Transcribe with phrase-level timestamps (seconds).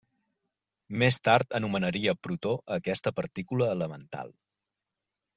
[1.01, 4.33] Més tard anomenaria protó a aquesta partícula elemental.